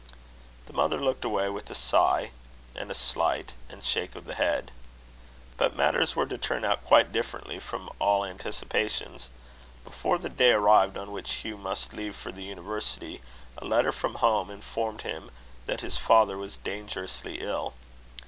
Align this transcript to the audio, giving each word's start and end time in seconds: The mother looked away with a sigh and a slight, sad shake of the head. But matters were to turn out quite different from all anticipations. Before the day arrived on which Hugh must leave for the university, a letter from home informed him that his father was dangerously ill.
The 0.65 0.73
mother 0.73 0.97
looked 0.99 1.23
away 1.23 1.47
with 1.49 1.69
a 1.69 1.75
sigh 1.75 2.31
and 2.75 2.89
a 2.89 2.95
slight, 2.95 3.51
sad 3.69 3.83
shake 3.83 4.15
of 4.15 4.25
the 4.25 4.33
head. 4.33 4.71
But 5.57 5.75
matters 5.75 6.15
were 6.15 6.25
to 6.25 6.39
turn 6.39 6.65
out 6.65 6.83
quite 6.83 7.11
different 7.13 7.61
from 7.61 7.87
all 7.99 8.25
anticipations. 8.25 9.29
Before 9.83 10.17
the 10.17 10.27
day 10.27 10.53
arrived 10.53 10.97
on 10.97 11.11
which 11.11 11.31
Hugh 11.31 11.55
must 11.57 11.93
leave 11.93 12.15
for 12.15 12.31
the 12.31 12.41
university, 12.43 13.21
a 13.59 13.65
letter 13.65 13.91
from 13.91 14.15
home 14.15 14.49
informed 14.49 15.03
him 15.03 15.29
that 15.67 15.81
his 15.81 15.99
father 15.99 16.35
was 16.35 16.57
dangerously 16.57 17.39
ill. 17.39 17.75